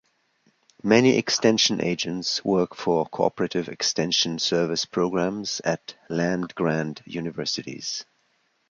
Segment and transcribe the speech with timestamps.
[0.81, 8.03] Many extension agents work for cooperative extension service programs at land-grant universities.